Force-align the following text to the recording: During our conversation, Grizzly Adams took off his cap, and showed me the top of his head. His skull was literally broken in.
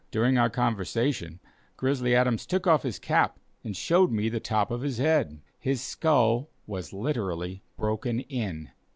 During 0.09 0.35
our 0.35 0.49
conversation, 0.49 1.39
Grizzly 1.77 2.15
Adams 2.15 2.47
took 2.47 2.65
off 2.65 2.81
his 2.81 2.97
cap, 2.97 3.37
and 3.63 3.77
showed 3.77 4.09
me 4.11 4.29
the 4.29 4.39
top 4.39 4.71
of 4.71 4.81
his 4.81 4.97
head. 4.97 5.41
His 5.59 5.79
skull 5.79 6.49
was 6.65 6.91
literally 6.91 7.61
broken 7.77 8.21
in. 8.21 8.71